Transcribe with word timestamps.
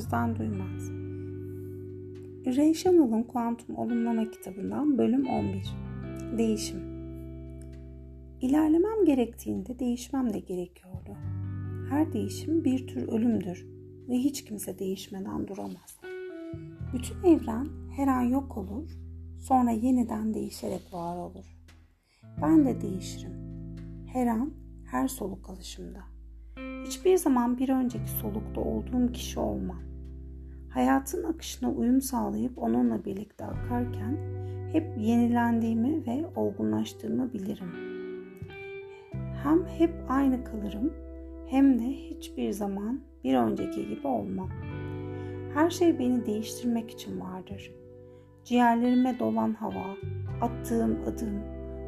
özden 0.00 0.36
duymaz. 0.36 0.90
Ray 2.56 2.74
Shanel'ın 2.74 3.22
Kuantum 3.22 3.76
Olumlama 3.76 4.30
kitabından 4.30 4.98
bölüm 4.98 5.26
11. 5.26 5.74
Değişim. 6.38 6.80
İlerlemem 8.40 9.04
gerektiğinde 9.04 9.78
değişmem 9.78 10.34
de 10.34 10.38
gerekiyordu. 10.38 11.16
Her 11.90 12.12
değişim 12.12 12.64
bir 12.64 12.86
tür 12.86 13.08
ölümdür 13.08 13.66
ve 14.08 14.14
hiç 14.14 14.44
kimse 14.44 14.78
değişmeden 14.78 15.48
duramaz. 15.48 16.00
Bütün 16.94 17.22
evren 17.22 17.68
her 17.96 18.08
an 18.08 18.22
yok 18.22 18.56
olur, 18.56 18.90
sonra 19.38 19.70
yeniden 19.70 20.34
değişerek 20.34 20.92
var 20.92 21.16
olur. 21.16 21.44
Ben 22.42 22.66
de 22.66 22.80
değişirim. 22.80 23.32
Her 24.12 24.26
an, 24.26 24.54
her 24.90 25.08
soluk 25.08 25.50
alışımda. 25.50 26.19
Hiçbir 26.86 27.16
zaman 27.16 27.58
bir 27.58 27.68
önceki 27.68 28.10
solukta 28.10 28.60
olduğum 28.60 29.12
kişi 29.12 29.40
olmam. 29.40 29.82
Hayatın 30.70 31.24
akışına 31.24 31.70
uyum 31.70 32.00
sağlayıp 32.00 32.58
onunla 32.58 33.04
birlikte 33.04 33.44
akarken 33.44 34.16
hep 34.72 34.98
yenilendiğimi 34.98 36.06
ve 36.06 36.26
olgunlaştığımı 36.36 37.32
bilirim. 37.32 37.70
Hem 39.42 39.66
hep 39.66 39.90
aynı 40.08 40.44
kalırım 40.44 40.92
hem 41.46 41.78
de 41.78 41.84
hiçbir 41.84 42.52
zaman 42.52 43.00
bir 43.24 43.34
önceki 43.34 43.88
gibi 43.88 44.06
olmam. 44.06 44.50
Her 45.54 45.70
şey 45.70 45.98
beni 45.98 46.26
değiştirmek 46.26 46.90
için 46.90 47.20
vardır. 47.20 47.74
Ciğerlerime 48.44 49.18
dolan 49.18 49.54
hava, 49.54 49.96
attığım 50.40 50.98
adım, 51.06 51.42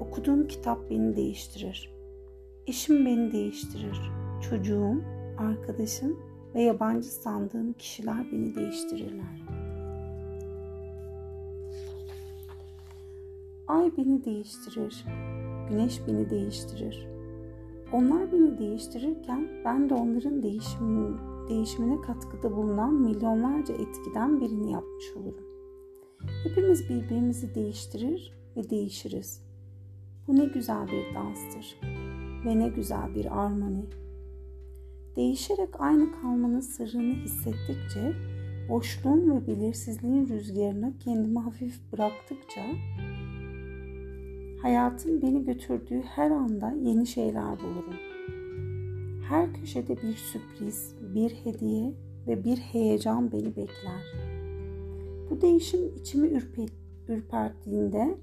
okuduğum 0.00 0.48
kitap 0.48 0.90
beni 0.90 1.16
değiştirir. 1.16 1.94
Eşim 2.66 3.06
beni 3.06 3.32
değiştirir. 3.32 4.23
Çocuğum, 4.50 5.02
arkadaşım 5.38 6.18
ve 6.54 6.62
yabancı 6.62 7.08
sandığım 7.08 7.72
kişiler 7.72 8.26
beni 8.32 8.54
değiştirirler. 8.54 9.42
Ay 13.68 13.92
beni 13.98 14.24
değiştirir. 14.24 15.04
Güneş 15.68 16.00
beni 16.08 16.30
değiştirir. 16.30 17.06
Onlar 17.92 18.32
beni 18.32 18.58
değiştirirken 18.58 19.48
ben 19.64 19.90
de 19.90 19.94
onların 19.94 20.42
değişimini, 20.42 21.16
değişimine 21.48 22.00
katkıda 22.00 22.56
bulunan 22.56 22.94
milyonlarca 22.94 23.74
etkiden 23.74 24.40
birini 24.40 24.72
yapmış 24.72 25.12
olurum. 25.16 25.44
Hepimiz 26.44 26.88
birbirimizi 26.88 27.54
değiştirir 27.54 28.32
ve 28.56 28.70
değişiriz. 28.70 29.42
Bu 30.26 30.36
ne 30.36 30.44
güzel 30.44 30.86
bir 30.86 31.14
danstır 31.14 31.80
ve 32.46 32.58
ne 32.58 32.68
güzel 32.68 33.14
bir 33.14 33.44
armoni. 33.44 33.84
Değişerek 35.16 35.80
aynı 35.80 36.12
kalmanın 36.12 36.60
sırrını 36.60 37.14
hissettikçe, 37.14 38.12
boşluğun 38.68 39.30
ve 39.30 39.46
belirsizliğin 39.46 40.28
rüzgarına 40.28 40.92
kendimi 41.00 41.38
hafif 41.38 41.92
bıraktıkça, 41.92 42.62
hayatın 44.62 45.22
beni 45.22 45.44
götürdüğü 45.44 46.00
her 46.00 46.30
anda 46.30 46.74
yeni 46.82 47.06
şeyler 47.06 47.58
bulurum. 47.60 47.94
Her 49.28 49.54
köşede 49.54 49.96
bir 49.96 50.14
sürpriz, 50.14 50.94
bir 51.14 51.30
hediye 51.30 51.92
ve 52.26 52.44
bir 52.44 52.56
heyecan 52.56 53.32
beni 53.32 53.56
bekler. 53.56 54.02
Bu 55.30 55.40
değişim 55.40 55.80
içimi 55.96 56.40
ürperttiğinde 57.08 58.18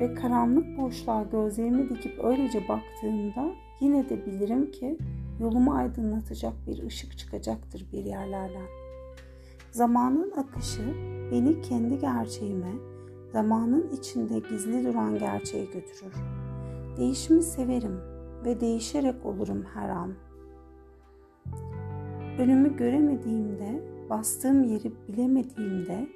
ve 0.00 0.14
karanlık 0.14 0.78
boşluğa 0.78 1.22
gözlerimi 1.22 1.88
dikip 1.88 2.24
öylece 2.24 2.68
baktığımda 2.68 3.54
yine 3.82 4.08
de 4.08 4.26
bilirim 4.26 4.70
ki 4.70 4.98
yolumu 5.40 5.74
aydınlatacak 5.74 6.52
bir 6.66 6.82
ışık 6.82 7.18
çıkacaktır 7.18 7.86
bir 7.92 8.04
yerlerden. 8.04 8.66
Zamanın 9.70 10.32
akışı 10.36 10.94
beni 11.32 11.60
kendi 11.60 11.98
gerçeğime, 11.98 12.72
zamanın 13.32 13.90
içinde 13.98 14.38
gizli 14.38 14.84
duran 14.84 15.18
gerçeğe 15.18 15.64
götürür. 15.64 16.14
Değişimi 16.96 17.42
severim 17.42 18.00
ve 18.44 18.60
değişerek 18.60 19.26
olurum 19.26 19.64
her 19.74 19.88
an. 19.88 20.12
Önümü 22.38 22.76
göremediğimde, 22.76 23.82
bastığım 24.10 24.64
yeri 24.64 24.92
bilemediğimde 25.08 26.08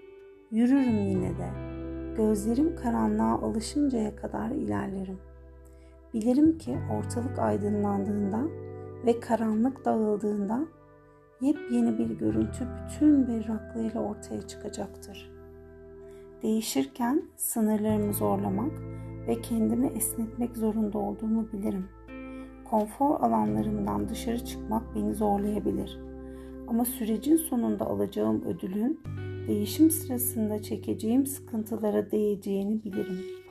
yürürüm 0.51 0.99
yine 0.99 1.39
de 1.39 1.77
Gözlerim 2.17 2.77
karanlığa 2.77 3.39
alışıncaya 3.39 4.17
kadar 4.17 4.51
ilerlerim. 4.51 5.19
Bilirim 6.17 6.59
ki 6.59 6.79
ortalık 6.99 7.39
aydınlandığında 7.39 8.41
ve 9.07 9.21
karanlık 9.21 9.85
dağıldığında 9.85 10.67
yepyeni 11.41 11.99
bir 11.99 12.11
görüntü 12.11 12.69
bütün 12.85 13.29
berraklığıyla 13.29 14.01
ortaya 14.01 14.43
çıkacaktır. 14.43 15.31
Değişirken 16.43 17.23
sınırlarımı 17.37 18.13
zorlamak 18.13 18.73
ve 19.29 19.41
kendimi 19.43 19.87
esnetmek 19.87 20.57
zorunda 20.57 20.99
olduğumu 20.99 21.53
bilirim. 21.53 21.89
Konfor 22.71 23.21
alanlarımdan 23.21 24.09
dışarı 24.09 24.45
çıkmak 24.45 24.95
beni 24.95 25.15
zorlayabilir. 25.15 26.01
Ama 26.69 26.85
sürecin 26.85 27.37
sonunda 27.37 27.87
alacağım 27.87 28.45
ödülün 28.45 29.01
değişim 29.49 29.91
sırasında 29.91 30.63
çekeceğim 30.63 31.27
sıkıntılara 31.27 32.11
değeceğini 32.11 32.85
bilirim. 32.85 33.46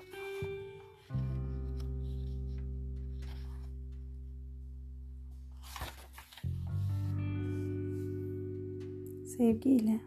Sevgiyle. 9.38 10.00